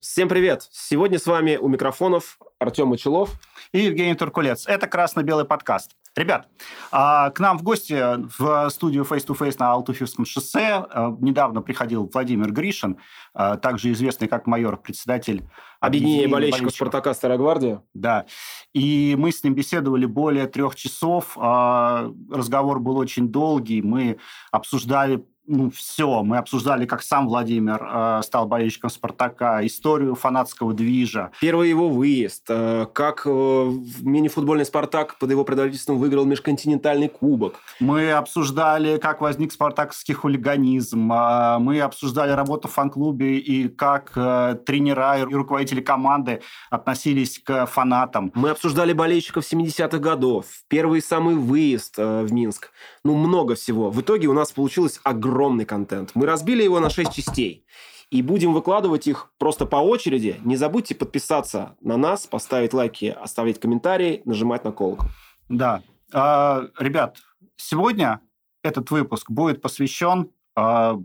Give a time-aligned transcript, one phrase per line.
[0.00, 0.68] Всем привет!
[0.70, 3.32] Сегодня с вами у микрофонов Артем Мочелов
[3.72, 4.64] и Евгений Туркулец.
[4.68, 5.96] Это «Красно-белый подкаст».
[6.14, 6.48] Ребят,
[6.92, 8.00] а, к нам в гости
[8.38, 12.98] в студию Face to Face на Алтуфьевском шоссе а, недавно приходил Владимир Гришин,
[13.34, 15.42] а, также известный как майор, председатель
[15.80, 17.82] Объединения болельщиков, болельщиков Спартака Старая Гвардия.
[17.92, 18.26] Да.
[18.72, 21.36] И мы с ним беседовали более трех часов.
[21.36, 23.82] Разговор был очень долгий.
[23.82, 24.18] Мы
[24.50, 26.22] обсуждали ну, все.
[26.22, 31.30] Мы обсуждали, как сам Владимир э, стал болельщиком «Спартака», историю фанатского движа.
[31.40, 37.54] Первый его выезд, э, как э, мини-футбольный «Спартак» под его предводительством выиграл межконтинентальный кубок.
[37.80, 41.10] Мы обсуждали, как возник спартакский хулиганизм.
[41.10, 47.64] Э, мы обсуждали работу в фан-клубе и как э, тренера и руководители команды относились к
[47.66, 48.30] фанатам.
[48.34, 52.70] Мы обсуждали болельщиков 70-х годов, первый самый выезд э, в Минск.
[53.02, 53.90] Ну, много всего.
[53.90, 56.10] В итоге у нас получилось огромное огромный контент.
[56.14, 57.64] Мы разбили его на 6 частей.
[58.10, 60.40] И будем выкладывать их просто по очереди.
[60.44, 65.06] Не забудьте подписаться на нас, поставить лайки, оставить комментарии, нажимать на колокол.
[65.48, 65.82] Да.
[66.12, 67.18] А, ребят,
[67.56, 68.20] сегодня
[68.64, 70.96] этот выпуск будет посвящен а,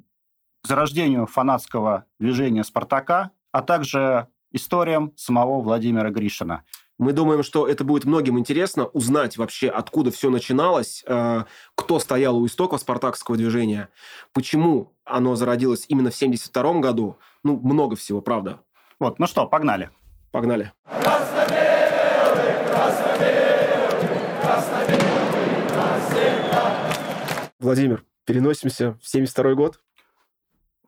[0.64, 6.64] зарождению фанатского движения «Спартака», а также историям самого Владимира Гришина.
[7.00, 11.44] Мы думаем, что это будет многим интересно узнать вообще, откуда все начиналось, э,
[11.76, 13.90] кто стоял у истоков спартакского движения,
[14.32, 17.18] почему оно зародилось именно в 1972 году.
[17.44, 18.60] Ну, много всего, правда.
[19.00, 19.90] Вот, ну что, погнали.
[20.32, 20.72] Погнали.
[27.60, 29.80] Владимир, переносимся в 72 год.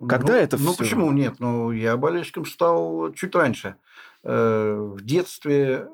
[0.07, 0.71] Когда ну, это ну, все?
[0.71, 1.35] Ну, почему нет?
[1.39, 3.77] Ну, я болельщиком стал чуть раньше.
[4.25, 5.87] Э, в детстве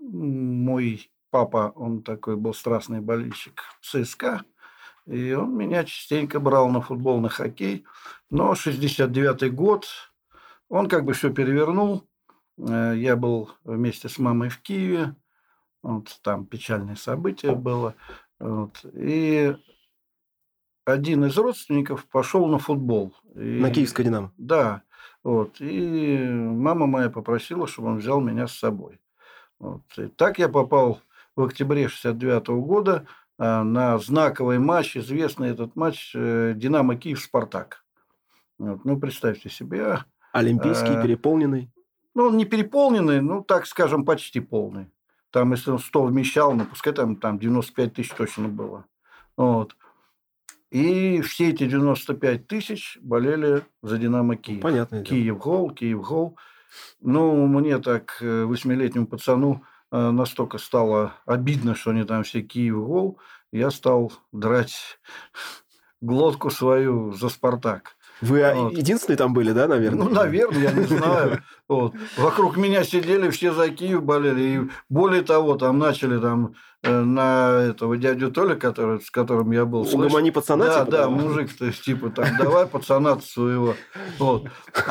[0.00, 4.42] мой папа, он такой был страстный болельщик ЦСКА,
[5.06, 7.84] и он меня частенько брал на футбол, на хоккей.
[8.30, 9.86] Но 69-й год,
[10.68, 12.08] он как бы все перевернул.
[12.58, 15.14] Э, я был вместе с мамой в Киеве,
[15.82, 17.94] вот там печальное событие было.
[18.40, 19.54] Вот, и
[20.92, 23.14] один из родственников пошел на футбол.
[23.34, 24.32] И, на Киевское «Динамо»?
[24.36, 24.82] Да.
[25.22, 29.00] Вот, и мама моя попросила, чтобы он взял меня с собой.
[29.58, 29.82] Вот.
[29.98, 31.00] И так я попал
[31.36, 33.06] в октябре 69 года
[33.38, 37.84] а, на знаковый матч, известный этот матч э, «Динамо Киев-Спартак».
[38.58, 38.84] Вот.
[38.84, 39.98] Ну, представьте себе.
[40.32, 41.70] Олимпийский, а, переполненный?
[42.14, 44.90] Ну, он не переполненный, ну, так скажем, почти полный.
[45.30, 48.84] Там, если он 100 вмещал, ну, пускай там, там 95 тысяч точно было.
[49.36, 49.76] Вот.
[50.70, 54.60] И все эти 95 тысяч болели за «Динамо Киев».
[54.60, 55.02] Понятно.
[55.02, 56.36] Киев-гол, Киев-гол.
[57.00, 63.18] Ну, мне так, э, восьмилетнему пацану, э, настолько стало обидно, что они там все Киев-гол,
[63.50, 65.00] я стал драть
[66.00, 67.96] глотку свою за «Спартак».
[68.20, 68.72] Вы вот.
[68.76, 70.04] единственные там были, да, наверное?
[70.04, 71.42] Ну, наверное, я не знаю.
[71.68, 71.94] Вот.
[72.16, 74.42] Вокруг меня сидели, все за Киев болели.
[74.42, 79.64] И более того, там начали там э, на этого дядю Толя, который, с которым я
[79.64, 79.82] был.
[79.82, 80.66] Угомони пацана?
[80.66, 83.74] Да, типа, да, да, мужик, то есть, типа, там, давай пацана своего.
[84.18, 84.48] Вот.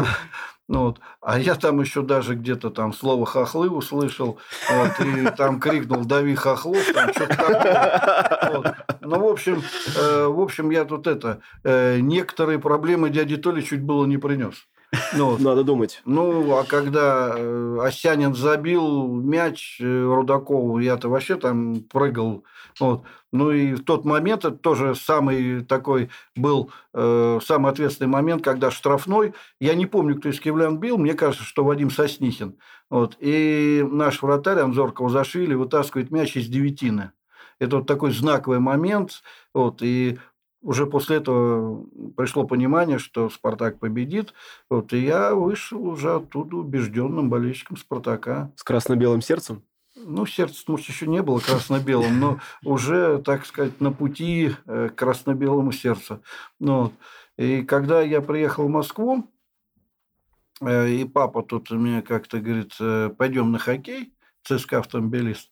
[0.69, 0.99] Ну, вот.
[1.19, 4.37] А я там еще даже где-то там слово хохлы услышал,
[4.71, 8.53] вот, и там крикнул «дави хохлов», там что-то такое.
[8.53, 8.75] Вот.
[9.01, 9.63] Ну, в общем,
[9.97, 14.67] э, в общем, я тут это, э, некоторые проблемы дяди Толи чуть было не принес.
[15.13, 16.01] Ну, Надо думать.
[16.05, 22.43] Ну, а когда э, Осянин забил мяч э, Рудакову, я-то вообще там прыгал.
[22.79, 23.03] Вот.
[23.31, 28.71] Ну и в тот момент это тоже самый такой был э, самый ответственный момент, когда
[28.71, 29.33] штрафной.
[29.59, 30.97] Я не помню, кто из киевлян бил.
[30.97, 32.57] Мне кажется, что Вадим Соснихин.
[32.89, 33.15] Вот.
[33.19, 37.11] И наш вратарь Анзор Кавзашвили вытаскивает мяч из девятины.
[37.59, 39.21] Это вот такой знаковый момент.
[39.53, 39.83] Вот.
[39.83, 40.17] И
[40.61, 41.85] уже после этого
[42.17, 44.33] пришло понимание, что Спартак победит.
[44.69, 48.51] Вот, и я вышел уже оттуда убежденным болельщиком Спартака.
[48.55, 49.63] С красно-белым сердцем?
[49.95, 54.95] Ну, сердце, может, еще не было красно-белым, но уже, так сказать, на пути э, к
[54.95, 56.21] красно-белому сердцу.
[56.59, 56.93] Ну.
[57.37, 59.29] И когда я приехал в Москву,
[60.61, 64.13] э, и папа тут мне как-то говорит, э, пойдем на хоккей,
[64.43, 65.51] ЦСКА автомобилист,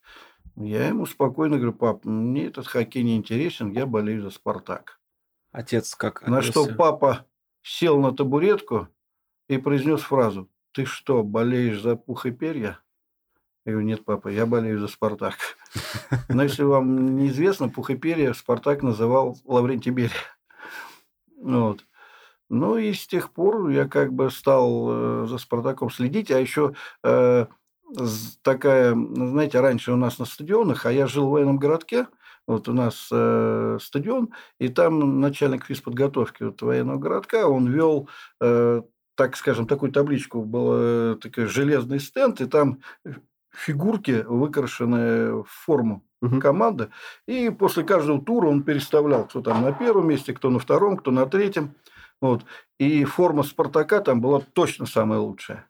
[0.55, 4.99] я ему спокойно говорю, пап, мне этот хоккей не интересен, я болею за «Спартак».
[5.57, 7.25] Отец как На что папа
[7.63, 8.89] сел на табуретку
[9.49, 12.79] и произнес фразу, ты что, болеешь за пух и перья?
[13.65, 15.33] Я говорю, нет, папа, я болею за «Спартак».
[16.29, 20.11] Но если вам неизвестно, пух и перья «Спартак» называл Лаврентий Берия.
[21.41, 21.83] Вот.
[22.49, 26.75] Ну и с тех пор я как бы стал э, за «Спартаком» следить, а еще
[27.03, 27.47] э,
[28.43, 32.05] такая, знаете, раньше у нас на стадионах, а я жил в военном городке,
[32.47, 34.29] вот у нас э, стадион,
[34.59, 38.09] и там начальник физподготовки вот, военного городка, он вел
[38.41, 38.81] э,
[39.17, 42.79] так скажем, такую табличку, был э, такой железный стенд, и там
[43.51, 46.39] фигурки, выкрашенные в форму угу.
[46.39, 46.89] команды.
[47.27, 51.11] И после каждого тура он переставлял, кто там на первом месте, кто на втором, кто
[51.11, 51.73] на третьем.
[52.21, 52.45] Вот.
[52.79, 55.67] И форма Спартака там была точно самая лучшая.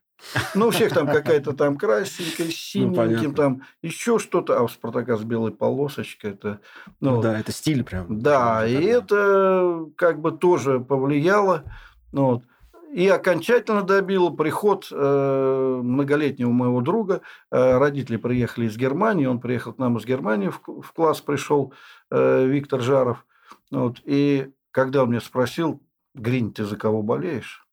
[0.55, 5.15] Ну, у всех там какая-то там красненькая, синеньким, ну, там еще что-то, а у Спартака
[5.15, 6.31] с белой полосочкой.
[6.31, 6.59] Это,
[6.99, 8.19] ну, да, это стиль прям.
[8.19, 11.63] Да, и это как бы тоже повлияло.
[12.11, 12.43] Ну, вот.
[12.91, 17.21] И окончательно добил приход э, многолетнего моего друга.
[17.51, 21.73] Э, родители приехали из Германии, он приехал к нам из Германии, в, в класс пришел
[22.09, 23.25] э, Виктор Жаров.
[23.71, 24.01] Вот.
[24.05, 25.81] И когда он меня спросил,
[26.15, 27.67] Гринь, ты за кого болеешь?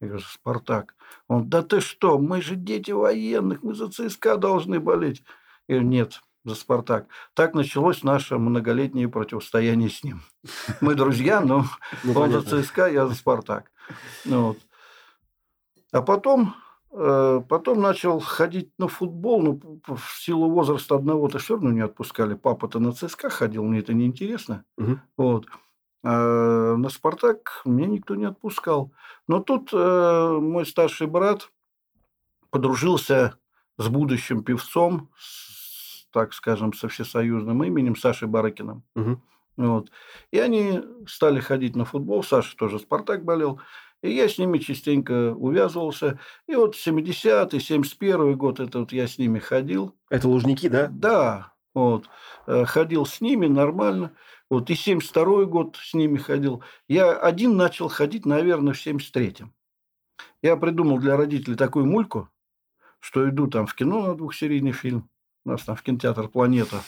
[0.00, 0.94] Я говорю, Спартак.
[1.28, 5.24] Он, да ты что, мы же дети военных, мы за ЦСКА должны болеть.
[5.68, 7.08] Говорю, нет, за Спартак.
[7.34, 10.22] Так началось наше многолетнее противостояние с ним.
[10.80, 11.64] Мы друзья, но
[12.04, 13.70] ну, он за ЦСКА, я за Спартак.
[14.24, 14.58] Ну, вот.
[15.92, 16.54] А потом,
[16.92, 22.34] э, потом начал ходить на футбол, ну, в силу возраста одного-то все равно не отпускали.
[22.34, 24.64] Папа-то на ЦСКА ходил, мне это неинтересно.
[24.76, 24.98] Угу.
[25.16, 25.46] Вот.
[26.08, 28.92] А на «Спартак» меня никто не отпускал.
[29.26, 31.50] Но тут э, мой старший брат
[32.50, 33.34] подружился
[33.76, 38.84] с будущим певцом, с, так скажем, со всесоюзным именем Сашей Барыкиным.
[38.94, 39.20] Угу.
[39.56, 39.90] Вот.
[40.30, 42.22] И они стали ходить на футбол.
[42.22, 43.60] Саша тоже «Спартак» болел.
[44.00, 46.20] И я с ними частенько увязывался.
[46.46, 49.96] И вот 70-й, 71 год, это вот я с ними ходил.
[50.08, 50.86] Это Лужники, да?
[50.88, 51.52] Да.
[51.74, 52.08] Вот.
[52.46, 54.12] Э, ходил с ними нормально.
[54.48, 56.62] Вот, и 72 год с ними ходил.
[56.88, 59.52] Я один начал ходить, наверное, в 73-м.
[60.42, 62.28] Я придумал для родителей такую мульку,
[63.00, 65.10] что иду там в кино на двухсерийный фильм.
[65.44, 66.82] У нас там в кинотеатр «Планета».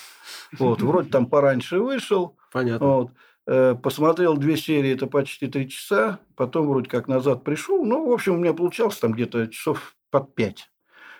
[0.59, 2.37] Вот, вроде там пораньше вышел.
[2.53, 2.87] Понятно.
[2.87, 3.13] Вот,
[3.47, 6.21] э, посмотрел две серии, это почти три часа.
[6.37, 7.85] Потом вроде как назад пришел.
[7.85, 10.71] Ну, в общем, у меня получалось там где-то часов под пять.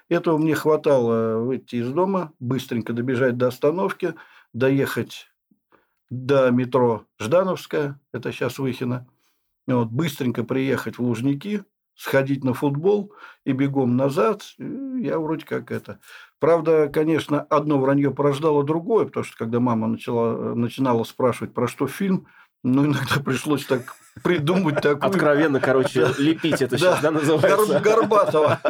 [0.09, 4.15] Этого мне хватало выйти из дома, быстренько добежать до остановки,
[4.53, 5.29] доехать
[6.11, 9.07] до метро Ждановская, это сейчас Выхино,
[9.67, 11.65] вот, быстренько приехать в Лужники,
[11.95, 13.13] сходить на футбол
[13.45, 14.43] и бегом назад.
[14.59, 15.99] Я вроде как это.
[16.39, 21.89] Правда, конечно, одно вранье порождало другое, потому что когда мама начала, начинала спрашивать, про что
[21.89, 22.29] фильм,
[22.63, 25.11] ну, иногда пришлось так придумать такую...
[25.11, 27.81] Откровенно, короче, лепить это сейчас, да, называется?
[27.81, 28.61] Горбатого.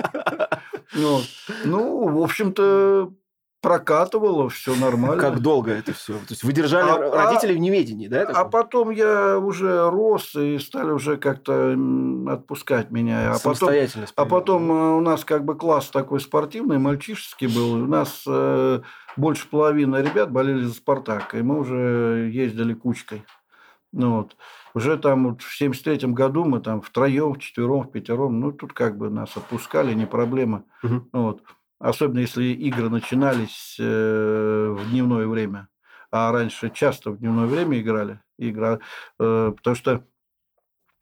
[0.95, 3.13] Ну, в общем-то,
[3.61, 5.21] прокатывало, все нормально.
[5.21, 6.15] Как долго это все?
[6.15, 8.23] То есть вы держали а, родителей а, в неведении, да?
[8.23, 11.77] А потом я уже рос и стали уже как-то
[12.29, 13.33] отпускать меня.
[13.35, 13.71] А потом,
[14.15, 17.75] а потом э, у нас как бы класс такой спортивный, мальчишеский был.
[17.75, 18.81] У нас э,
[19.17, 23.25] больше половины ребят болели за Спартак, и мы уже ездили кучкой.
[23.93, 24.37] Ну, вот.
[24.75, 28.97] Уже там вот в 73-м году мы там втроем, вчетвером, в пятером, ну, тут как
[28.99, 30.65] бы нас отпускали, не проблема.
[30.83, 31.09] Угу.
[31.13, 31.43] Вот.
[31.79, 35.69] Особенно если игры начинались э, в дневное время.
[36.11, 38.21] А раньше часто в дневное время играли.
[38.39, 38.81] Игра,
[39.19, 40.05] э, потому что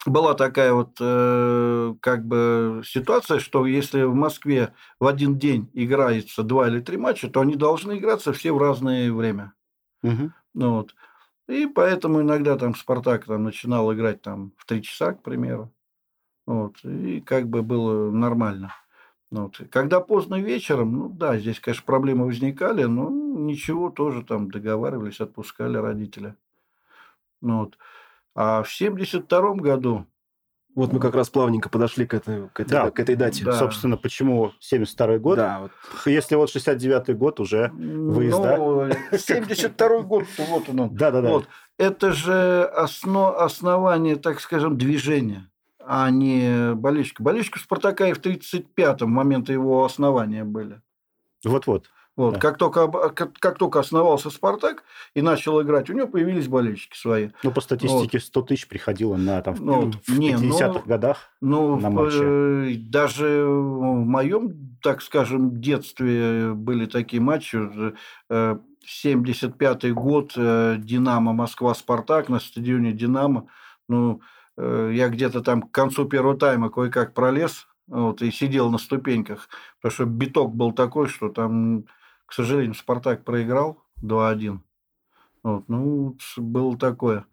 [0.05, 6.43] была такая вот э, как бы ситуация, что если в Москве в один день играется
[6.43, 9.53] два или три матча, то они должны играться все в разное время.
[10.03, 10.33] Угу.
[10.55, 10.95] Ну, вот.
[11.49, 15.73] И поэтому иногда там Спартак там, начинал играть там в три часа, к примеру.
[16.47, 16.77] Вот.
[16.85, 18.73] И как бы было нормально.
[19.31, 19.61] Ну вот.
[19.71, 25.77] Когда поздно вечером, ну да, здесь, конечно, проблемы возникали, но ничего, тоже там договаривались, отпускали
[25.77, 26.37] родителя.
[27.41, 27.79] Ну, вот.
[28.35, 30.07] А в 72 году...
[30.75, 33.47] Вот мы как раз плавненько подошли к этой, к этой, да, к этой дате.
[33.47, 33.55] Да.
[33.55, 35.37] Собственно, почему 72 год?
[35.37, 35.71] Да, вот.
[36.05, 38.59] Если вот 69-й год уже выезда.
[38.59, 40.95] Ну, 72 год, вот он.
[40.95, 41.31] Да, да, да.
[41.31, 41.49] Вот.
[41.79, 45.49] Это же основ, основание, так скажем, движения
[45.87, 47.23] а не болельщика.
[47.23, 50.81] Болельщики Спартака и в 1935-м момента его основания были.
[51.45, 51.91] Вот-вот.
[52.17, 52.41] Вот, да.
[52.41, 57.29] как, только, как, как только основался «Спартак» и начал играть, у него появились болельщики свои.
[57.43, 58.25] Ну, по статистике, вот.
[58.25, 62.23] 100 тысяч приходило на, там, ну, в не, 50-х ну, годах ну, на матчи.
[62.23, 67.59] Э, даже в моем, так скажем, детстве были такие матчи.
[68.31, 73.47] 75-й э, год, э, «Динамо», «Москва», «Спартак» на стадионе «Динамо».
[73.89, 74.23] Ну,
[74.59, 79.49] я где-то там к концу первого тайма кое-как пролез вот, и сидел на ступеньках,
[79.81, 81.85] потому что биток был такой, что там,
[82.27, 84.59] к сожалению, «Спартак» проиграл 2-1.
[85.43, 87.27] Вот, ну, было такое.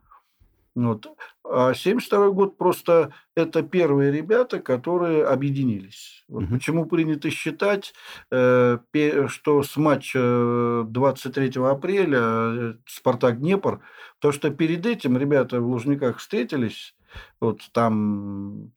[0.76, 1.06] Вот.
[1.44, 6.24] А 72 год просто это первые ребята, которые объединились.
[6.28, 6.54] Вот угу.
[6.56, 7.94] Почему принято считать,
[8.32, 8.80] э,
[9.28, 13.82] что с матча 23 апреля э, Спартак-Днепр,
[14.20, 16.96] то что перед этим ребята в Лужниках встретились,
[17.40, 18.72] вот там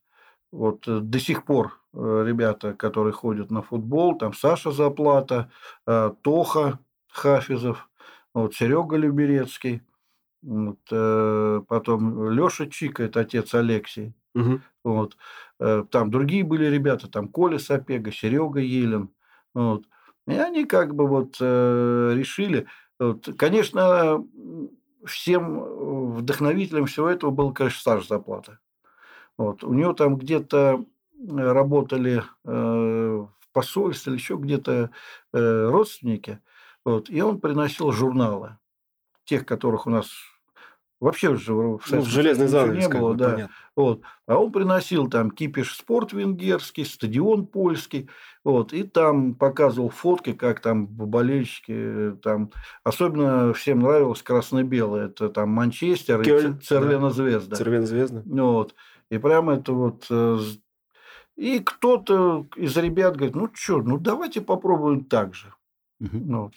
[0.53, 5.51] вот до сих пор ребята, которые ходят на футбол, там Саша Заплата,
[5.85, 6.79] Тоха
[7.11, 7.89] Хафизов,
[8.35, 9.83] вот Серега Люберецкий,
[10.43, 10.79] вот,
[11.67, 14.13] потом Леша Чика, это отец Алексей.
[14.35, 14.61] Угу.
[14.85, 15.17] Вот.
[15.59, 19.09] Там другие были ребята, там Коля Сапега, Серега Елен.
[19.55, 19.85] Вот.
[20.29, 22.67] И они как бы вот решили,
[22.99, 24.23] вот, конечно,
[25.07, 28.59] всем вдохновителем всего этого был, конечно, Саша Заплата.
[29.39, 29.65] Вот.
[29.65, 30.85] У него там где-то
[31.29, 34.91] работали э, в посольстве или еще где-то
[35.33, 36.41] э, родственники,
[36.85, 38.59] вот, и он приносил журналы,
[39.25, 40.09] тех, которых у нас
[40.99, 43.51] Вообще уже в, ну, в железной занавес не было, да.
[43.75, 44.01] Вот.
[44.27, 48.09] А он приносил там кипиш спорт венгерский, стадион польский,
[48.45, 52.51] вот, и там показывал фотки, как там болельщики, там,
[52.83, 57.11] особенно всем нравилось красно-белое, это там Манчестер Кёльн, и Цервена да.
[57.11, 57.57] Звезда.
[57.57, 58.23] Цервена Звезда.
[58.25, 58.75] Вот.
[59.11, 60.07] И прямо это вот...
[60.09, 60.39] Э,
[61.37, 65.53] и кто-то из ребят говорит, ну что, ну давайте попробуем так же.
[66.01, 66.19] Угу.
[66.25, 66.55] Вот.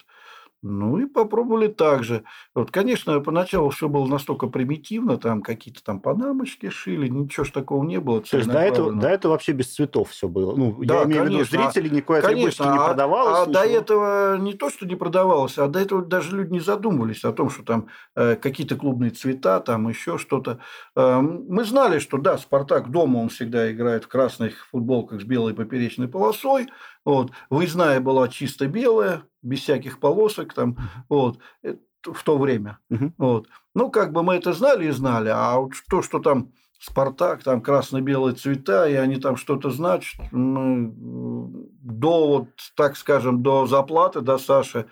[0.61, 2.23] Ну и попробовали так же.
[2.53, 7.85] Вот, конечно, поначалу все было настолько примитивно, там какие-то там панамочки шили, ничего ж такого
[7.85, 8.21] не было.
[8.21, 10.55] То есть до этого, до этого вообще без цветов все было.
[10.55, 13.39] Ну, да, я имею конечно, в виду, зрители никакой конечно, не продавалось.
[13.39, 16.59] А, а до этого не то, что не продавалось, а до этого даже люди не
[16.59, 20.59] задумывались о том, что там э, какие-то клубные цвета, там еще что-то.
[20.97, 25.53] Э, мы знали, что да, Спартак дома он всегда играет в красных футболках с белой
[25.53, 26.67] поперечной полосой.
[27.09, 27.31] Вот.
[27.49, 30.77] Выездная была чисто белая, без всяких полосок там,
[31.09, 32.77] вот, э, в то время.
[32.91, 33.47] uh Вот.
[33.73, 37.61] Ну, как бы мы это знали и знали, а вот то, что там Спартак, там
[37.61, 44.37] красно-белые цвета, и они там что-то значат, ну, до, вот, так скажем, до заплаты, до
[44.37, 44.85] Саши,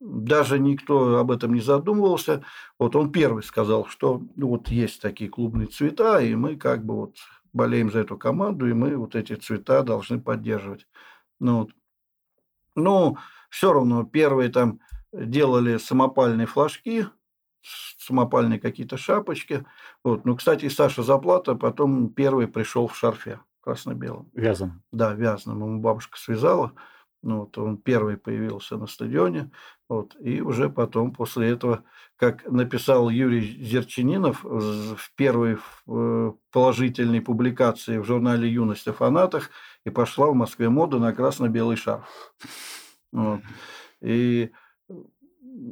[0.00, 2.42] даже никто об этом не задумывался.
[2.80, 6.96] Вот он первый сказал, что ну, вот есть такие клубные цвета, и мы как бы
[6.96, 7.16] вот
[7.52, 10.88] болеем за эту команду, и мы вот эти цвета должны поддерживать.
[11.40, 11.70] Ну, вот.
[12.74, 13.18] ну
[13.50, 14.80] все равно первые там
[15.12, 17.06] делали самопальные флажки,
[17.98, 19.64] самопальные какие-то шапочки.
[20.02, 20.24] Вот.
[20.24, 24.30] Ну, кстати, Саша Заплата потом первый пришел в шарфе красно-белом.
[24.34, 24.82] Вязаном.
[24.92, 25.62] Да, вязаном.
[25.62, 26.72] Ему бабушка связала.
[27.22, 29.50] Ну, вот он первый появился на стадионе.
[29.88, 31.84] Вот, и уже потом, после этого,
[32.16, 39.50] как написал Юрий Зерчининов в первой э, положительной публикации в журнале «Юность о фанатах»,
[39.84, 41.78] и пошла в Москве мода на красно-белый.
[43.12, 43.40] Вот.
[44.00, 44.50] И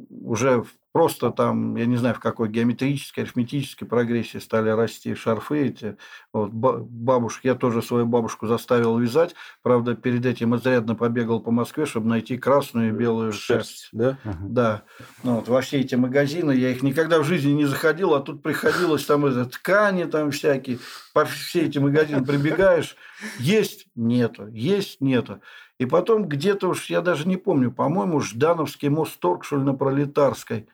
[0.09, 5.97] уже просто там, я не знаю, в какой геометрической, арифметической прогрессии стали расти шарфы эти.
[6.31, 9.35] Вот, бабушек, я тоже свою бабушку заставил вязать.
[9.63, 13.69] Правда, перед этим изрядно побегал по Москве, чтобы найти красную и белую шерсть.
[13.69, 14.17] шерсть да?
[14.23, 14.83] Да.
[15.23, 18.43] Ну, вот, во все эти магазины я их никогда в жизни не заходил, а тут
[18.43, 20.79] приходилось там это, ткани там всякие.
[21.13, 22.95] По все эти магазины прибегаешь,
[23.39, 25.41] есть, нету, есть, нету.
[25.79, 29.73] И потом где-то уж, я даже не помню, по-моему, Ждановский мост торг, что ли, на
[29.73, 30.67] Пролетарской.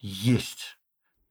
[0.00, 0.78] Есть.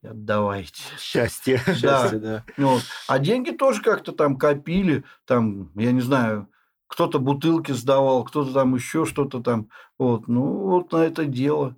[0.01, 0.83] Отдавайте.
[0.99, 1.61] Счастье.
[1.65, 1.73] Да.
[1.75, 2.43] Счастье, да.
[2.57, 2.81] Вот.
[3.07, 5.03] А деньги тоже как-то там копили.
[5.25, 6.49] Там, я не знаю,
[6.87, 9.69] кто-то бутылки сдавал, кто-то там еще что-то там.
[9.97, 10.27] Вот.
[10.27, 11.75] Ну, вот на это дело.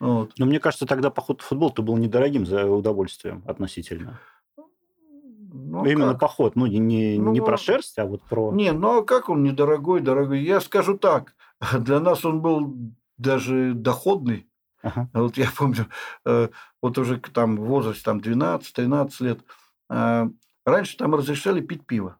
[0.00, 0.32] Вот.
[0.38, 4.18] Но мне кажется, тогда поход в футбол-то был недорогим за удовольствием относительно.
[5.70, 6.20] Ну, Именно как?
[6.22, 8.52] поход, ну, не, ну, не про шерсть, а вот про...
[8.52, 10.42] Не, ну, а как он недорогой, дорогой?
[10.42, 11.36] Я скажу так,
[11.78, 12.74] для нас он был
[13.18, 14.48] даже доходный.
[14.82, 15.08] Ага.
[15.14, 15.86] Вот я помню,
[16.24, 16.48] э,
[16.82, 19.40] вот уже там в возрасте там 12-13 лет,
[19.90, 20.28] э,
[20.66, 22.16] раньше там разрешали пить пиво.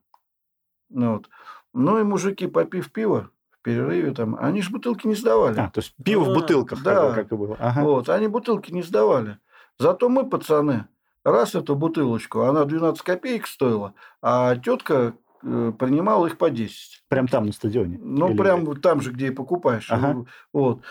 [0.88, 1.28] Ну, вот.
[1.72, 5.58] Ну и мужики, попив пиво, в перерыве там, они же бутылки не сдавали.
[5.58, 7.56] А, то есть пиво в бутылках, да, как и было.
[7.58, 7.82] Ага.
[7.82, 9.38] Вот, они бутылки не сдавали.
[9.76, 10.86] Зато мы, пацаны,
[11.24, 17.04] раз эту бутылочку, она 12 копеек стоила, а тетка э, принимала их по 10.
[17.08, 17.98] Прям там на стадионе?
[18.00, 18.36] Ну, Или...
[18.36, 19.90] прям там же, где и покупаешь.
[19.90, 20.24] Ага.
[20.52, 20.82] Вот.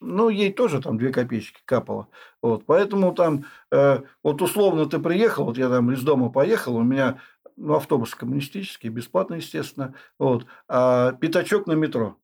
[0.00, 2.08] Ну, ей тоже там 2 копеечки капало.
[2.42, 2.64] Вот.
[2.66, 7.18] Поэтому там, э, вот условно ты приехал, вот я там из дома поехал, у меня
[7.56, 12.16] ну, автобус коммунистический, бесплатно, естественно, вот, а пятачок на метро.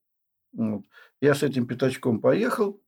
[0.53, 0.83] Вот.
[1.21, 2.81] Я с этим пятачком поехал,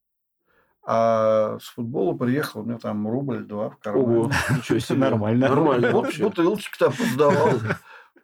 [0.84, 4.18] а с футбола приехал, у меня там рубль-два в кармане.
[4.18, 4.98] Ого, ничего себе.
[4.98, 5.48] Нормально.
[5.48, 5.90] Нормально.
[5.92, 7.52] Вот бутылочек там сдавал.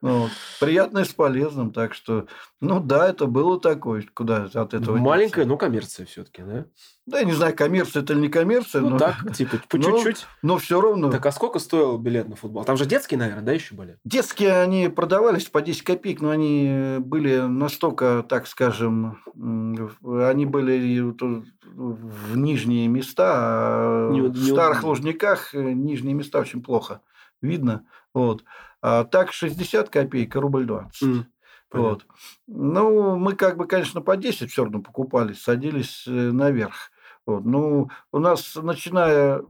[0.01, 0.31] Ну, вот.
[0.61, 2.27] Приятное с полезным, так что,
[2.61, 4.97] ну да, это было такое, куда от этого.
[4.97, 6.67] Маленькая, но коммерция все-таки, да?
[7.07, 8.83] Да, я не знаю, коммерция это или не коммерция.
[8.83, 8.99] Ну но...
[8.99, 10.27] так, типа, по чуть-чуть.
[10.43, 11.11] Но, но все равно.
[11.11, 12.65] Так а сколько стоил билет на футбол?
[12.65, 13.99] Там же детские, наверное, да, еще были?
[14.05, 22.37] Детские они продавались по 10 копеек, но они были настолько, так скажем, они были в
[22.37, 27.03] нижние места, а не, в не старых Лужниках э, нижние места очень плохо
[27.41, 27.85] видно.
[28.19, 28.45] Вот.
[28.83, 31.03] А так 60 копеек, а рубль 20.
[31.03, 31.27] М,
[31.69, 31.91] понятно.
[31.91, 32.07] Вот.
[32.49, 36.91] Ну, мы как бы, конечно, по 10 все равно покупали, садились э, наверх.
[37.27, 37.45] Вот.
[37.45, 39.43] Ну, у нас, начиная,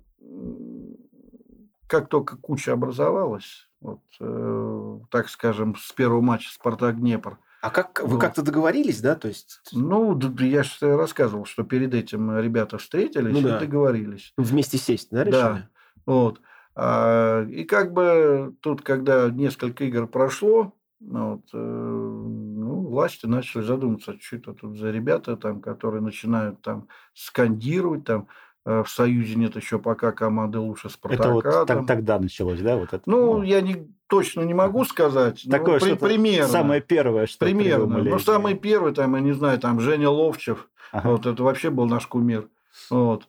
[1.87, 8.09] как только куча образовалась, вот, э, так скажем, с первого матча «Спартак-Днепр», А как вы
[8.15, 8.21] Вот.
[8.21, 9.15] как-то договорились, да?
[9.15, 13.59] То есть ну, я же рассказывал, что перед этим ребята встретились Ну и да.
[13.61, 14.33] договорились.
[14.37, 15.31] вместе сесть, да, Да.
[15.31, 15.69] решили?
[16.07, 16.41] Вот.
[16.81, 23.63] А, и как бы тут, когда несколько игр прошло, ну, вот, э, ну, власти начали
[23.63, 28.29] задуматься, что это тут за ребята, там, которые начинают там скандировать, там,
[28.65, 31.25] э, в Союзе нет еще пока команды лучше Спартака.
[31.25, 31.85] Это вот там.
[31.85, 32.77] тогда началось, да?
[32.77, 35.45] Вот это, Ну, я не, точно не могу сказать.
[35.51, 36.47] такое при- примерно.
[36.49, 37.87] самое первое, что Примерно.
[37.87, 38.11] придумали.
[38.11, 41.11] Ну, самый первый, там, я не знаю, там, Женя Ловчев, Ага.
[41.11, 42.49] вот это вообще был наш кумир.
[42.89, 43.27] Вот.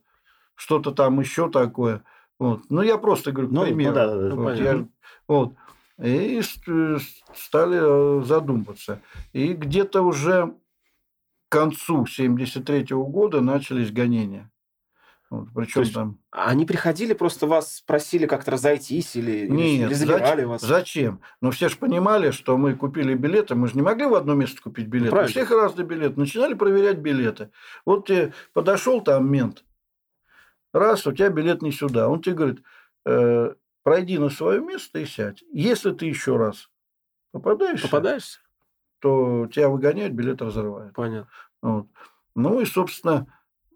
[0.54, 2.04] Что-то там еще такое.
[2.40, 2.62] Вот.
[2.70, 3.94] Ну, я просто говорю, Ну, ну примеру.
[3.96, 4.64] да, да, да, Вот, понятно.
[4.64, 4.88] я-
[5.28, 5.54] вот.
[6.02, 6.98] И э,
[7.36, 9.02] стали э, задумываться.
[9.34, 10.56] И где-то уже
[11.50, 14.50] к концу 73 года начались гонения.
[15.30, 15.50] Вот.
[15.54, 16.18] Причем там...
[16.32, 20.62] Они приходили, просто вас просили как-то разойтись или, Нет, или забирали вас?
[20.62, 21.22] Зачем?
[21.42, 23.54] Ну, все же понимали, что мы купили билеты.
[23.54, 25.10] Мы же не могли в одно место купить билеты.
[25.10, 25.30] У правильно.
[25.32, 26.20] всех разные билеты.
[26.20, 27.52] Начинали проверять билеты.
[27.86, 29.64] Вот тебе подошел там мент.
[30.74, 32.10] Раз, у тебя билет не сюда.
[32.10, 32.64] Он тебе говорит,
[33.06, 35.44] «Э, пройди на свое место и сядь.
[35.52, 36.70] Если ты еще раз
[37.32, 38.40] попадаешь, Попадаешься?
[39.00, 40.94] то тебя выгоняют, билет разрывают.
[40.94, 41.30] Понятно.
[41.62, 41.88] Вот.
[42.36, 43.28] Ну и, собственно,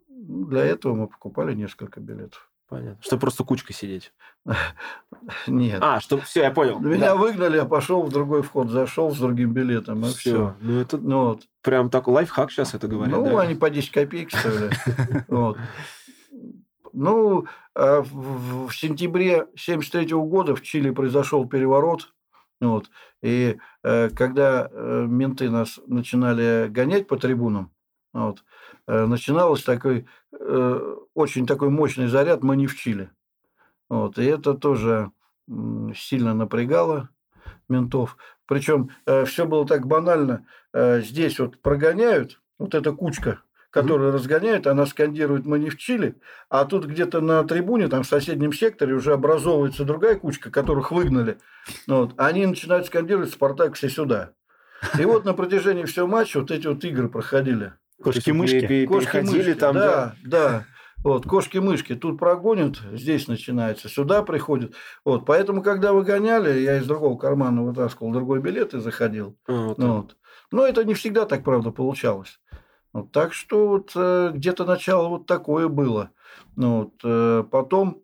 [0.08, 2.50] для этого мы покупали несколько билетов.
[2.70, 2.98] Понятно.
[3.02, 4.14] Чтобы просто кучкой сидеть.
[5.48, 5.80] Нет.
[5.82, 6.80] А, что все, я понял.
[6.80, 10.16] Меня выгнали, я пошел в другой вход, зашел с другим билетом, и все.
[10.16, 10.56] все.
[10.60, 11.44] Ну, это Ну, вот.
[11.62, 13.16] прям такой лайфхак сейчас это говорят.
[13.16, 13.42] ну да.
[13.42, 14.72] они по 10 копеек стоили.
[15.28, 15.58] Вот.
[16.94, 22.14] Ну, а в, сентябре 73 года в Чили произошел переворот.
[22.62, 22.90] Вот.
[23.22, 27.72] И э, когда э, менты нас начинали гонять по трибунам,
[28.14, 28.44] вот,
[28.88, 30.06] э, начиналось такой
[30.40, 33.10] э, очень такой мощный заряд «Мы не в Чили».
[33.90, 34.18] Вот.
[34.18, 35.12] И это тоже
[35.96, 37.10] сильно напрягало
[37.68, 38.18] ментов.
[38.46, 38.92] Причем
[39.26, 40.46] все было так банально.
[40.74, 43.42] Э, здесь вот прогоняют, вот эта кучка,
[43.74, 46.16] которая разгоняет, она скандирует «Мы не в Чили»,
[46.48, 51.40] а тут где-то на трибуне, там в соседнем секторе уже образовывается другая кучка, которых выгнали.
[51.88, 52.14] Ну Вот.
[52.18, 54.34] Они начинают скандировать «Спартак, все сюда».
[55.00, 57.74] И вот на протяжении всего матча вот эти вот игры проходили.
[58.04, 58.86] Кошки-мышки.
[58.86, 59.82] Кошки-мышки, там, да.
[59.82, 60.66] да, да.
[61.04, 61.96] Вот, кошки-мышки.
[61.96, 64.74] Тут прогонят, здесь начинается, сюда приходят.
[65.04, 69.36] Вот, поэтому, когда выгоняли, я из другого кармана вытаскивал другой билет и заходил.
[69.48, 70.16] А, вот Ну, вот.
[70.52, 72.40] Но это не всегда так, правда, получалось.
[72.94, 76.12] Вот, так что вот, э, где-то начало вот такое было.
[76.56, 78.04] Ну, вот, э, потом,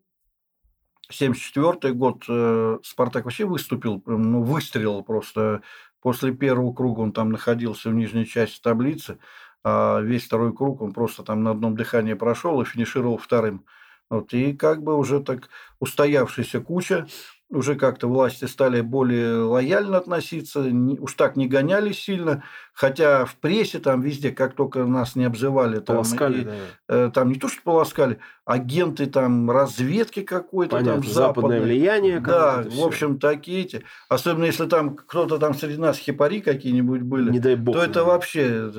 [1.12, 5.62] 74 год, э, Спартак вообще выступил, ну, выстрелил просто.
[6.02, 9.20] После первого круга он там находился в нижней части таблицы,
[9.64, 13.66] а весь второй круг он просто там на одном дыхании прошел и финишировал вторым.
[14.10, 15.50] Вот, и как бы уже так
[15.80, 17.08] устоявшаяся куча,
[17.52, 23.36] уже как-то власти стали более лояльно относиться, не- уж так не гоняли сильно, хотя в
[23.38, 26.54] прессе там везде, как только нас не обзывали, там, Полоскали, и, да.
[26.90, 31.02] э, там не то что полоскали, агенты там разведки какой-то Понятно.
[31.02, 31.60] там Западное западной.
[31.62, 32.20] влияние.
[32.20, 33.84] Да, в общем, такие эти.
[34.10, 37.76] Особенно если там кто-то там среди нас хипари какие-нибудь были, Не дай бог.
[37.76, 38.14] то это наверное.
[38.14, 38.72] вообще...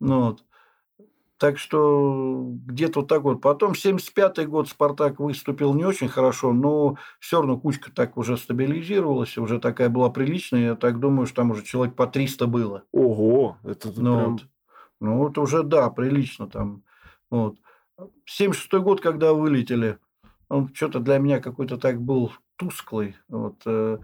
[0.00, 0.40] Ну, вот.
[1.38, 3.40] Так что где-то вот так вот.
[3.40, 9.36] Потом 75-й год Спартак выступил не очень хорошо, но все равно кучка так уже стабилизировалась,
[9.36, 10.64] уже такая была приличная.
[10.66, 12.84] Я так думаю, что там уже человек по 300 было.
[12.92, 14.32] Ого, это Ну, прям...
[14.32, 14.42] вот.
[15.00, 16.82] ну вот уже, да, прилично там.
[17.30, 17.56] Вот.
[17.98, 19.98] 76-й год, когда вылетели,
[20.48, 23.16] он что-то для меня какой-то так был тусклый.
[23.28, 23.56] Вот.
[23.66, 23.98] э,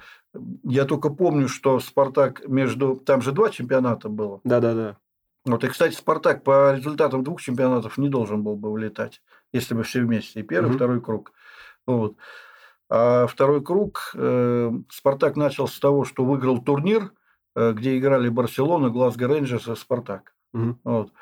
[0.65, 2.97] Я только помню, что Спартак между...
[2.97, 4.41] Там же два чемпионата было.
[4.43, 4.97] Да-да-да.
[5.47, 9.23] Вот, и, кстати, Спартак по результатам двух чемпионатов не должен был бы вылетать,
[9.53, 10.41] если бы все вместе.
[10.41, 10.77] И первый, Мгм.
[10.77, 11.33] второй круг.
[11.87, 12.17] Вот.
[12.91, 17.13] А второй круг э, Спартак начал с того, что выиграл турнир,
[17.57, 20.35] э, где играли Барселона, Глазго Рейнджерс и Спартак.
[20.53, 20.79] Мгм.
[20.85, 21.13] Вот.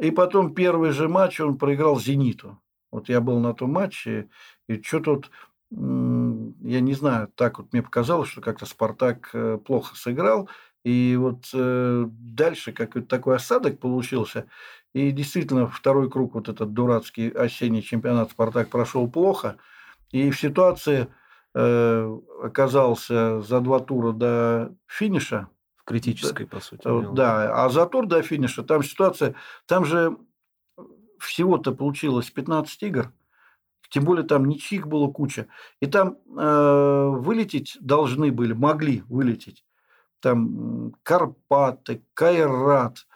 [0.00, 2.58] И потом первый же матч он проиграл Зениту.
[2.90, 4.28] Вот я был на том матче,
[4.68, 5.30] и что тут,
[5.70, 10.48] я не знаю, так вот мне показалось, что как-то Спартак э, плохо сыграл.
[10.84, 14.46] И вот э, дальше какой-то такой осадок получился.
[14.92, 19.56] И действительно, второй круг, вот этот дурацкий осенний чемпионат Спартак прошел плохо.
[20.10, 21.08] И в ситуации
[21.54, 25.48] э, оказался за два тура до финиша.
[25.76, 26.86] В критической, по сути.
[26.86, 27.14] Вот, дела.
[27.14, 29.34] Да, а за тур до финиша там ситуация,
[29.66, 30.16] там же
[31.18, 33.12] всего-то получилось 15 игр.
[33.88, 35.46] Тем более там ничьих было куча.
[35.80, 39.64] И там э, вылететь должны были, могли вылететь.
[40.22, 43.06] Там Карпаты, Кайрат,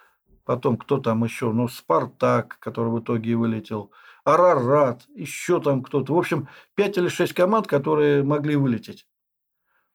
[0.43, 3.91] потом кто там еще, ну, Спартак, который в итоге вылетел,
[4.25, 6.13] Арарат, еще там кто-то.
[6.13, 9.07] В общем, пять или шесть команд, которые могли вылететь.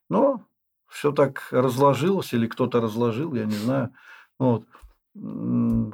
[0.08, 0.46] Но
[0.88, 3.94] все так разложилось, или кто-то разложил, я не знаю.
[4.38, 4.66] Вот.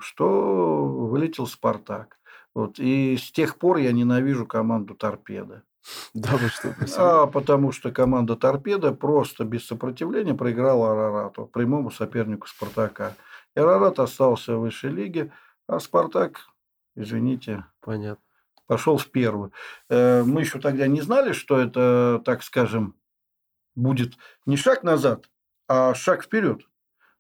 [0.00, 2.20] Что вылетел «Спартак».
[2.54, 2.78] Вот.
[2.78, 5.64] И с тех пор я ненавижу команду «Торпеда».
[6.14, 6.74] Да, вы что?
[6.96, 13.14] А потому что команда «Торпеда» просто без сопротивления проиграла Арарату, прямому сопернику «Спартака».
[13.56, 15.32] И Арарат остался в высшей лиге,
[15.66, 16.46] а «Спартак»,
[16.94, 18.22] извините, Понятно.
[18.66, 19.52] пошел в первую.
[19.88, 22.94] Э, мы еще тогда не знали, что это, так скажем,
[23.74, 24.14] будет
[24.46, 25.30] не шаг назад,
[25.68, 26.62] а шаг вперед.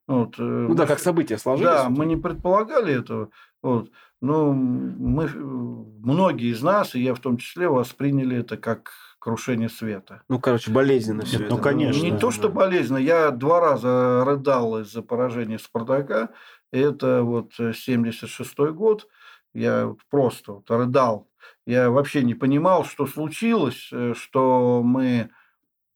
[0.06, 0.38] Вот.
[0.38, 1.70] э, Ну да, как события сложились.
[1.70, 3.30] Да, мы не предполагали этого.
[3.62, 3.90] Вот.
[4.20, 9.68] Но мы, э, многие из нас, и я в том числе, восприняли это как крушение
[9.68, 10.22] света.
[10.28, 11.56] Ну, короче, болезненно все Нет, это.
[11.56, 12.02] ну, конечно.
[12.02, 12.98] Не да, то, что болезненно.
[12.98, 16.30] Я два раза рыдал из-за поражения «Спартака».
[16.70, 19.08] Это вот 76-й год.
[19.54, 21.28] Я вот просто вот рыдал.
[21.66, 25.30] Я вообще не понимал, что случилось, э, что мы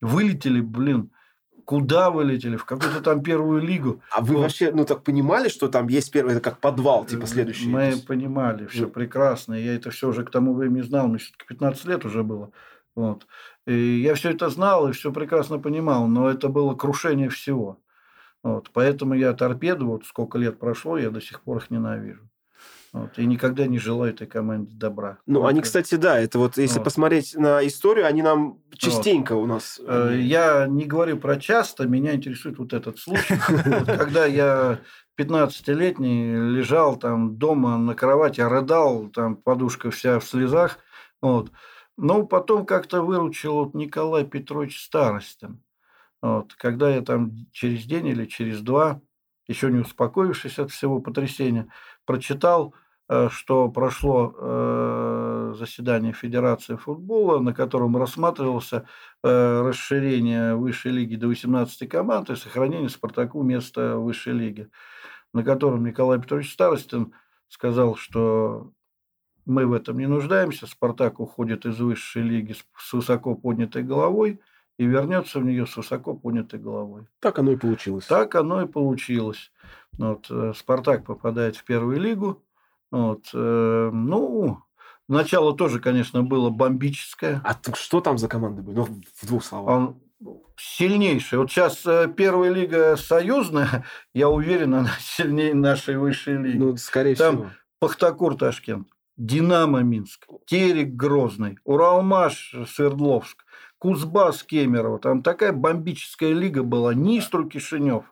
[0.00, 1.11] вылетели, блин,
[1.64, 4.01] куда вылетели, в какую-то там первую лигу.
[4.11, 4.42] А вы Вот.
[4.42, 7.68] вообще, ну, так понимали, что там есть первый, это как подвал, типа, следующий?
[7.68, 8.88] Мы есть- понимали, все Ну.
[8.90, 9.55] прекрасно.
[9.55, 11.09] Я это все уже к тому времени знал.
[11.09, 12.51] Мне все-таки 15 лет уже было.
[12.94, 13.27] Вот.
[13.66, 17.79] И я все это знал и все прекрасно понимал, но это было крушение всего.
[18.42, 18.70] Вот.
[18.72, 22.29] Поэтому я торпеду, вот сколько лет прошло, я до сих пор их ненавижу.
[22.92, 23.18] Вот.
[23.18, 25.16] И никогда не желаю этой команде добра.
[25.26, 25.64] Ну, они, Вот.
[25.64, 26.85] кстати, да, это вот, если Вот.
[26.85, 29.81] посмотреть на историю, они нам частенько у нас...
[29.87, 33.35] Э, они- Я не говорю про часто, меня интересует вот этот случай.
[33.64, 34.81] Вот Когда я
[35.18, 40.78] 15-летний лежал там дома на кровати, рыдал, там подушка вся в слезах.
[41.20, 41.50] Вот.
[41.96, 45.62] Но потом как-то выручил вот Николай Петрович Старостин.
[46.20, 46.52] Вот.
[46.55, 49.00] Когда я там через день или через два,
[49.48, 51.68] еще не успокоившись от всего потрясения,
[52.05, 52.74] прочитал,
[53.31, 58.87] что прошло э, заседание Федерации футбола, на котором рассматривался
[59.22, 64.70] э, расширение высшей лиги до 18 команд и сохранение Спартаку места в высшей лиге,
[65.35, 67.12] на котором Николай Петрович Старостин
[67.48, 68.72] сказал, что
[69.44, 74.40] мы в этом не нуждаемся, Спартак уходит из высшей лиги с- высоко поднятой головой
[74.79, 77.07] и вернется в нее с высоко поднятой головой.
[77.20, 78.07] Так оно и получилось.
[78.07, 79.53] Так оно и получилось.
[79.98, 82.42] Вот, э, Спартак попадает в первую лигу.
[82.92, 84.59] Вот, э, ну,
[85.09, 87.40] начало тоже, конечно, было бомбическое.
[87.42, 88.76] А что там за команды были?
[88.76, 89.74] Ну, в двух словах.
[89.74, 90.00] Он
[90.59, 91.38] сильнейший.
[91.38, 96.59] Вот сейчас э, первая лига союзная, я уверен, она сильнее нашей высшей лиги.
[96.59, 97.50] Ну, скорее Там- всего.
[97.81, 103.44] Пахтакур Ташкент, Динамо Минск, Терек Грозный, Уралмаш Свердловск,
[103.78, 105.00] Кузбасс Кемерово.
[105.00, 106.94] Там такая бомбическая лига была.
[106.94, 108.05] Нистру Кишинев.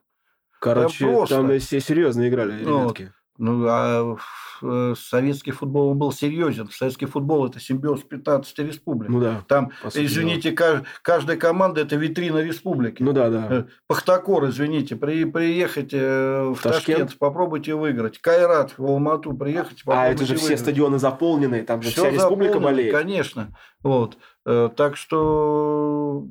[0.59, 1.37] Короче, просто.
[1.37, 3.13] там все серьезно играли, ребятки.
[3.43, 4.17] Ну, а
[4.63, 6.69] э, советский футбол был серьезен.
[6.71, 9.09] Советский футбол– это симбиоз 15 республик.
[9.09, 9.43] Ну да.
[9.49, 13.03] Там, сути извините, кажд- каждая команда– это витрина республики.
[13.03, 13.47] Ну да, да.
[13.51, 16.99] Э, Пахтакор, извините, при, приехать э, в Ташкент.
[16.99, 17.19] Ташкент.
[17.19, 18.19] попробуйте выиграть.
[18.19, 20.61] Кайрат в Алмату приехать, А попробуйте это же все выиграть.
[20.61, 22.95] стадионы заполнены, там же Всё вся республика болеет.
[22.95, 23.57] Конечно.
[23.83, 24.19] Вот.
[24.45, 26.27] Так что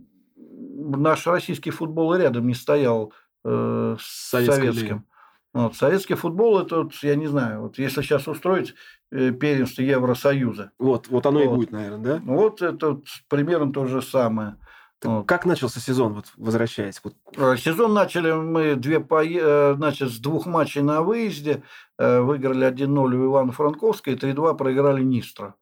[0.53, 5.05] наш российский футбол рядом не стоял с советским.
[5.53, 5.75] Вот.
[5.75, 8.75] Советский футбол, это, вот, я не знаю, вот если сейчас устроить
[9.11, 11.55] э, первенство Евросоюза, Вот, вот оно и Вот.
[11.55, 12.21] будет, наверное, да?
[12.23, 14.57] ну, вот это вот примерно то же самое.
[14.99, 15.27] Так Вот.
[15.27, 17.01] Как начался сезон, вот возвращаясь?
[17.03, 21.63] Вот, Э, Сезон начали мы две пое- э, значит, с двух матчей на выезде.
[21.97, 25.55] Выиграли 1-0 у Ивано-Франковска и 3-2 проиграли Нистро.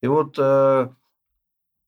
[0.00, 0.38] И вот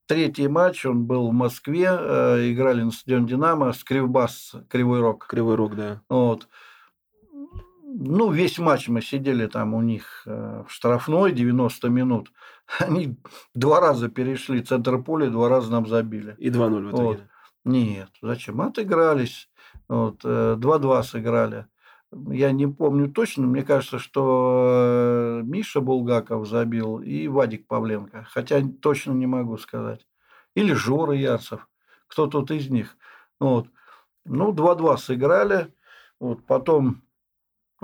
[0.07, 1.85] третий матч, он был в Москве.
[1.85, 5.27] Играли на стадионе «Динамо» с Кривбас, Кривой Рог.
[5.27, 6.03] Кривой Рог, да.
[6.09, 6.49] Вот.
[7.97, 12.33] Ну, весь матч мы сидели там у них э, в штрафной 90 минут.
[12.81, 13.17] Они
[13.55, 16.35] два раза перешли центр поля, два раза нам забили.
[16.39, 17.07] И 2-0 в итоге.
[17.07, 17.21] Вот.
[17.65, 18.61] Нет, зачем?
[18.63, 19.49] Отыгрались.
[19.89, 21.67] Вот, э, 2-2 сыграли.
[22.31, 28.27] Я не помню точно, мне кажется, что э, Миша Булгаков забил и Вадик Павленко.
[28.29, 30.05] Хотя точно не могу сказать.
[30.57, 31.69] Или Жора Ярцев.
[32.09, 32.97] Кто тут из них.
[33.39, 33.69] Вот.
[34.25, 35.73] Ну, 2-2 сыграли.
[36.19, 37.03] Вот, потом,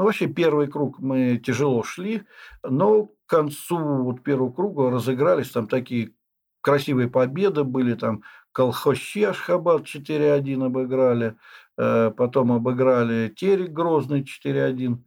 [0.00, 2.22] ну, вообще первый круг мы тяжело шли,
[2.66, 6.14] но к концу вот первого круга разыгрались там такие
[6.62, 11.36] красивые победы были, там Колхоще Ашхабад 4-1 обыграли,
[11.76, 15.04] э, потом обыграли Терек Грозный 4-1,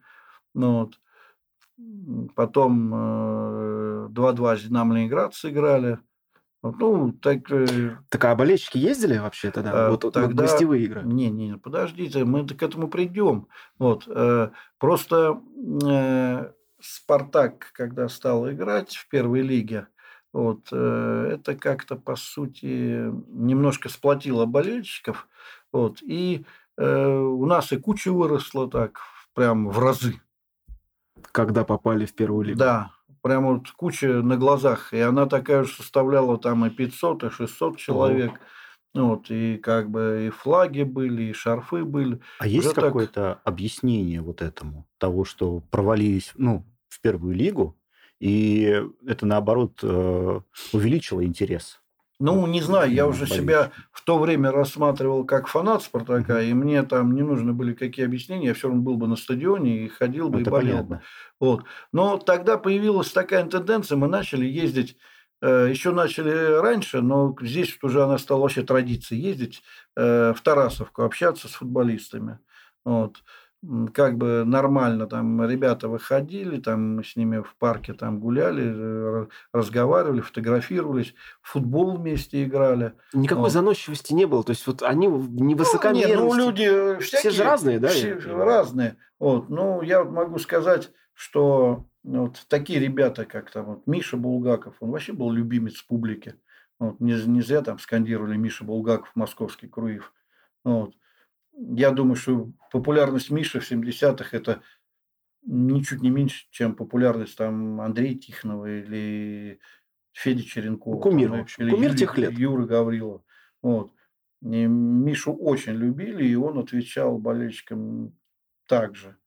[0.54, 1.00] ну, вот.
[2.36, 5.98] Потом э, 2-2 с Динамо Ленинград сыграли,
[6.64, 7.52] Ну, так...
[7.52, 9.88] э, Так а болельщики ездили вообще тогда?
[9.88, 11.02] А, вот вот тогда- гостевые игры.
[11.04, 13.48] Не, не, подождите, мы к этому придем.
[13.78, 14.50] Вот, э,
[14.80, 15.42] просто
[15.86, 19.88] э, Спартак, когда стал играть в первой лиге,
[20.32, 25.28] вот, э, это как-то, по сути, немножко сплотило болельщиков.
[25.74, 26.46] Вот, и
[26.78, 29.02] э, у нас и куча выросла так,
[29.34, 30.22] прям в разы.
[31.34, 32.60] Когда попали в первую лигу.
[32.60, 32.92] Да,
[33.24, 34.94] прям вот куча на глазах.
[34.94, 38.34] И она такая же составляла там и 500, и 600 человек.
[38.94, 42.20] Вот, и как бы и флаги были, и шарфы были.
[42.38, 42.86] А есть Уже так.
[42.86, 44.88] какое-то объяснение вот этому?
[45.00, 47.76] Того, что провалились ну, в первую лигу,
[48.20, 50.40] и это, наоборот, э,
[50.74, 51.82] увеличило интерес?
[52.24, 56.82] Ну, не знаю, я уже себя в то время рассматривал как фанат Спартака, и мне
[56.84, 60.30] там не нужны были какие объяснения, я все равно был бы на стадионе и ходил
[60.30, 61.00] бы, Ну, и это болел бы.
[61.00, 61.04] понятно.
[61.42, 61.66] Вот.
[61.92, 64.96] Но тогда появилась такая тенденция, мы начали ездить,
[65.42, 69.62] э, еще начали раньше, но здесь вот уже она стала вообще традицией ездить
[69.98, 72.40] э, в Тарасовку, общаться с футболистами.
[72.86, 73.18] Вот.
[73.94, 79.28] Как бы нормально там ребята выходили, там мы с ними в парке там гуляли, э,
[79.54, 82.94] разговаривали, фотографировались, в футбол вместе играли.
[83.14, 83.52] Никакой Вот.
[83.54, 84.44] заносчивости не было.
[84.44, 86.10] То есть вот они не Ну, высокомерности.
[86.12, 87.32] не, ну, люди Все всякие.
[87.32, 88.98] же разные, да, Все разные.
[89.18, 89.50] Вот.
[89.50, 94.92] Ну, я вот могу сказать, что вот такие ребята, как там вот Миша Булгаков, он
[94.92, 96.36] вообще был любимец публики.
[96.80, 97.00] Вот.
[97.00, 100.12] Не, не зря там скандировали Миша Булгаков, московский Круив.
[100.66, 100.94] Вот.
[101.56, 104.62] Я думаю, что популярность Миши в 70-х это
[105.46, 109.60] ничуть не меньше, чем популярность там Андрея Тихонова или
[110.14, 111.02] Феди Черенкова.
[111.02, 112.32] Кумир, там, или Кумир Юрий- тех лет.
[112.34, 113.24] Юры Гаврилова.
[113.62, 113.94] Вот.
[114.42, 118.14] И Мишу очень любили, и он отвечал болельщикам
[118.68, 119.18] так же.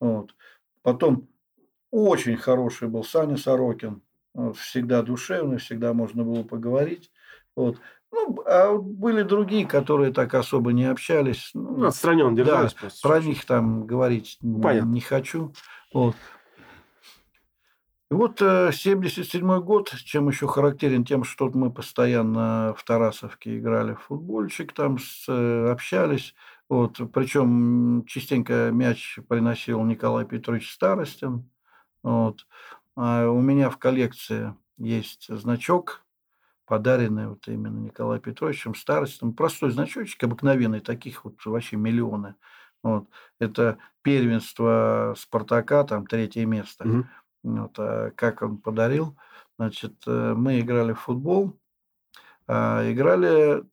[0.00, 0.34] Вот.
[0.82, 1.28] Потом
[1.90, 4.02] очень хороший был Саня Сорокин.
[4.54, 7.12] Всегда душевный, всегда можно было поговорить.
[7.54, 7.78] Вот.
[8.12, 11.50] Ну, а были другие, которые так особо не общались.
[11.54, 13.08] Ну, Ну, отстраненно да, держались просто.
[13.08, 14.90] про них там говорить Понятно.
[14.90, 15.54] не хочу.
[15.94, 16.14] Вот.
[18.10, 23.94] И вот э, 77 год, чем еще характерен тем, что мы постоянно в Тарасовке играли
[23.94, 24.98] в футбольчик, там
[25.28, 26.34] э, общались.
[26.68, 31.48] Вот, причем частенько мяч приносил Николай Петрович Старостин.
[32.02, 32.46] Вот.
[32.96, 36.01] А у меня в коллекции есть значок,
[36.72, 39.34] подаренный вот именно Николаем Петровичем Старостиным.
[39.34, 42.34] Простой значочек, обыкновенный, таких вот вообще миллионы.
[42.82, 43.10] Вот.
[43.38, 46.88] Это первенство Спартака, там третье место.
[46.88, 47.10] Мгм.
[47.42, 49.18] Вот, а как он подарил?
[49.58, 51.60] Значит, э, мы играли в футбол,
[52.46, 53.64] а, играли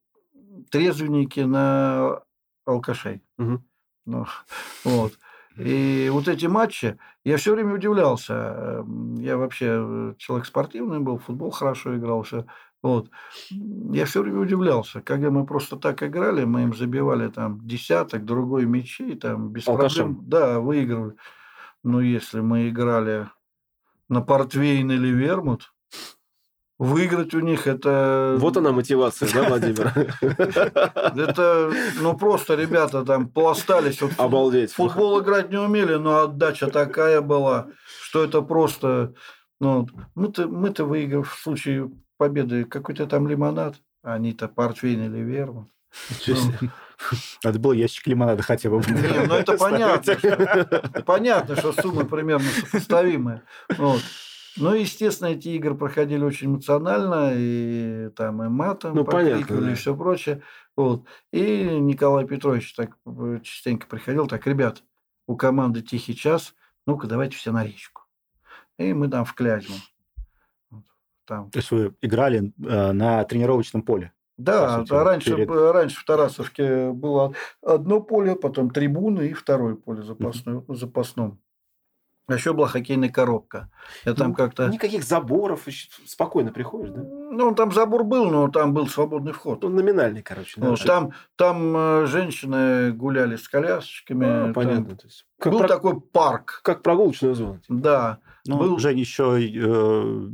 [0.70, 2.20] трезвенники на
[2.66, 3.22] алкашей.
[3.38, 3.64] Мгм.
[4.04, 4.26] Ну,
[4.84, 5.18] вот.
[5.60, 8.34] И вот эти матчи, я все время удивлялся.
[8.34, 12.46] Эм, Я вообще человек спортивный был, футбол хорошо играл, все.
[12.82, 13.10] Вот.
[13.50, 18.64] Я все время удивлялся, когда мы просто так играли, мы им забивали там десяток, другой
[18.64, 20.14] мячей, там без Алкашам.
[20.14, 20.28] проблем.
[20.30, 21.16] Да, выигрывали.
[21.82, 23.28] Но если мы играли
[24.08, 25.72] на портвейн или вермут,
[26.80, 28.36] выиграть у них это...
[28.38, 29.92] Вот она мотивация, да, Владимир?
[30.22, 34.00] Это, ну, просто ребята там пластались.
[34.00, 34.72] Вот Обалдеть.
[34.72, 37.68] футбол играть не умели, но отдача такая была,
[38.02, 39.12] что это просто...
[39.60, 45.68] Ну, мы-то, мы-то выиграв в случае победы какой-то там лимонад, а они-то портвейн или вермут.
[46.18, 46.70] Себе.
[47.44, 48.76] Надо было ящик лимонада хотя бы.
[48.78, 51.02] Не, ну это понятно.
[51.04, 53.42] Понятно, что суммы примерно сопоставимые.
[53.76, 54.00] Вот.
[54.56, 59.70] Ну, естественно, эти игры проходили очень эмоционально, и там и матом Ну, понятно, да.
[59.70, 60.42] и все прочее.
[60.76, 61.04] Вот.
[61.32, 64.82] И Николай Петрович так э, частенько приходил, так, ребят,
[65.26, 66.54] у команды тихий час,
[66.86, 68.02] ну-ка, давайте все на речку.
[68.78, 69.76] И мы там в Клязьму.
[71.26, 74.12] Там То есть вы играли э, на тренировочном поле?
[74.36, 79.74] да, сути, а раньше, перед- раньше в Тарасовке было одно поле, потом трибуны и второе
[79.74, 81.38] поле запасное, в запасном.
[82.30, 83.68] А еще была хоккейная коробка.
[84.04, 84.68] Я там Ну, как-то...
[84.68, 85.66] Никаких заборов.
[86.06, 87.02] Спокойно приходишь, да?
[87.32, 89.62] Ну, там забор был, но там был свободный вход.
[89.62, 90.60] Ну, номинальный, короче.
[90.60, 90.70] да.
[90.70, 94.26] Вот, там, там э, женщины гуляли с колясочками.
[94.26, 94.96] А, там Понятно.
[94.96, 96.60] то есть Как Был про- такой парк.
[96.64, 97.60] как прогулочная зона.
[97.60, 97.74] типа.
[97.80, 98.18] Да.
[98.46, 100.28] Ну, Был- Жень, еще э,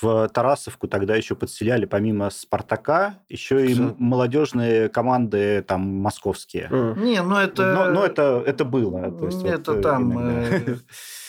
[0.00, 3.94] в Тарасовку тогда еще подселяли помимо Спартака еще и Всё.
[3.98, 6.68] молодежные команды там московские.
[6.70, 6.94] А.
[6.94, 7.72] Не, ну это...
[7.74, 9.10] Но, но это, это было.
[9.10, 10.56] то есть вот, это э, там, иногда.
[10.72, 10.76] э,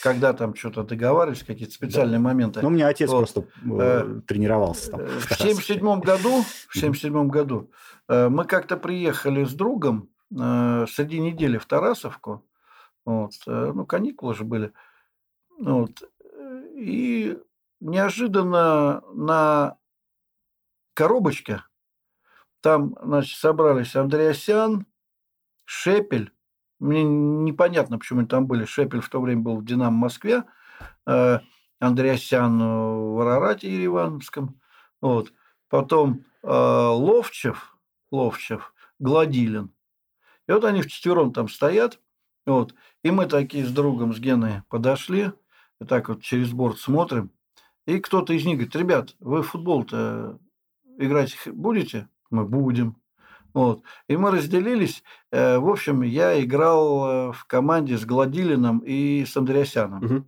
[0.04, 2.62] когда там что-то договаривались, какие-то специальные моменты.
[2.62, 3.18] Ну, у меня отец Вот.
[3.20, 5.06] просто э, тренировался там.
[5.06, 5.66] Э, в В Тарасовке.
[5.66, 7.72] 77 году, в 77 году
[8.08, 12.46] э, мы как-то приехали с другом э, среди недели в Тарасовку.
[13.06, 14.72] Вот, ну, каникулы же были.
[15.60, 16.10] Вот,
[16.74, 17.38] и
[17.82, 19.78] неожиданно на
[20.94, 21.68] коробочка.
[22.62, 24.86] Там, значит, собрались Андреасян,
[25.66, 26.32] Шепель.
[26.80, 28.64] Мне непонятно, почему они там были.
[28.64, 30.46] Шепель в то время был в «Динамо» Москве.
[31.06, 34.62] Андреасян в Арарате Ереванском.
[35.04, 35.34] Вот.
[35.68, 37.78] Потом э, Ловчев,
[38.10, 39.70] Ловчев, Гладилин.
[40.48, 42.00] И вот они вчетвером там стоят.
[42.46, 42.74] Вот.
[43.04, 45.34] И мы такие с другом, с Геной подошли.
[45.82, 47.32] И так вот через борт смотрим.
[47.86, 50.40] И кто-то из них говорит, ребят, вы в футбол-то
[50.98, 52.08] играть будете?
[52.30, 52.96] Мы будем.
[53.54, 53.84] Вот.
[54.08, 55.04] И мы разделились.
[55.34, 60.06] Э, в общем, я играл э, в команде с Гладилиным и с Андреасяном.
[60.06, 60.28] Угу.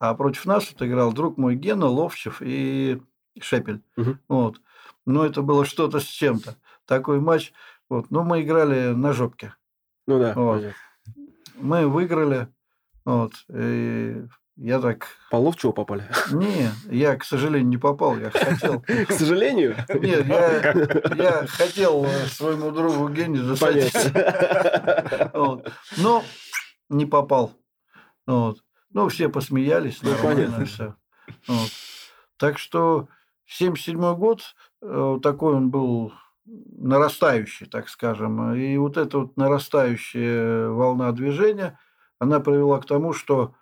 [0.00, 3.00] А против нас вот играл друг мой Гена, Ловчев и
[3.40, 3.82] Шепель.
[3.96, 4.18] Угу.
[4.28, 4.60] Вот.
[5.04, 6.56] Ну, это было что-то с чем-то.
[6.84, 7.52] Такой матч.
[7.88, 8.10] Вот.
[8.10, 9.54] Но мы играли на жопке.
[10.06, 10.34] Ну да.
[10.34, 10.64] Вот.
[11.56, 12.48] Мы выиграли.
[13.04, 13.32] Вот.
[13.48, 14.24] И
[14.56, 15.06] я так...
[15.30, 16.08] По Ловчеву попали?
[16.32, 18.16] Не, я, к сожалению, не попал.
[18.18, 18.80] Я хотел...
[18.80, 19.76] К сожалению?
[19.88, 23.94] Нет, я, хотел своему другу Гене засадить.
[25.98, 26.24] Но
[26.88, 27.52] не попал.
[28.26, 28.62] Вот.
[28.92, 30.94] Ну, все посмеялись, ну, нормально все.
[32.38, 33.08] Так что
[33.46, 34.42] 77 год,
[34.82, 36.12] э, такой он был
[36.44, 38.54] нарастающий, так скажем.
[38.54, 41.78] И вот эта вот нарастающая волна движения,
[42.18, 43.54] она привела к тому, что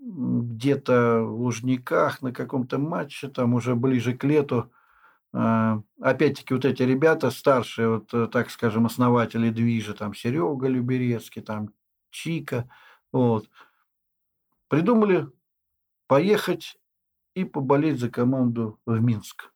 [0.00, 4.72] где-то в Лужниках на каком-то матче, там уже ближе к лету,
[5.32, 11.42] э, опять-таки вот эти ребята старшие, вот, э, так скажем, основатели движа, там Серега Люберецкий,
[11.42, 11.70] там
[12.10, 12.68] Чика,
[13.12, 13.48] вот,
[14.68, 15.28] придумали
[16.08, 16.78] поехать
[17.34, 19.52] и поболеть за команду в Минск.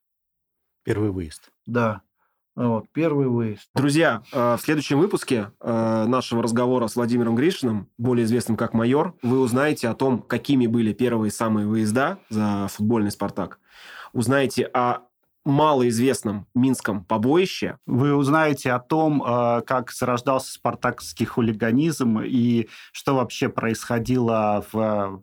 [0.85, 1.51] Первый выезд.
[1.67, 2.03] Да.
[2.55, 3.69] Вот, первый выезд.
[3.75, 9.15] Друзья, э, в следующем выпуске э, нашего разговора с Владимиром Гришиным, более известным как майор,
[9.21, 13.59] вы узнаете о том, какими были первые самые выезда за футбольный «Спартак».
[14.15, 15.01] Узнаете о
[15.45, 17.79] малоизвестном минском побоище.
[17.85, 25.23] Вы узнаете о том, э, как зарождался спартакский хулиганизм и что вообще происходило в,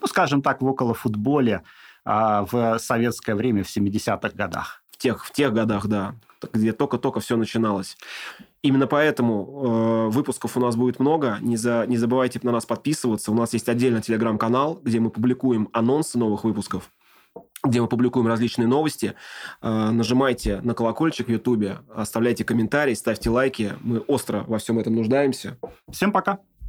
[0.00, 1.62] ну, скажем так, в околофутболе
[2.04, 4.82] в советское время в 70-х годах.
[4.90, 6.14] В тех, в тех годах, да
[6.52, 7.96] где только-только все начиналось.
[8.62, 11.38] Именно поэтому э, выпусков у нас будет много.
[11.40, 13.30] Не, за, не забывайте на нас подписываться.
[13.30, 16.90] У нас есть отдельно телеграм-канал, где мы публикуем анонсы новых выпусков
[17.62, 19.14] где мы публикуем различные новости.
[19.60, 23.74] Э, нажимайте на колокольчик в Ютубе, оставляйте комментарии, ставьте лайки.
[23.80, 25.58] Мы остро во всем этом нуждаемся.
[25.90, 26.38] Всем пока.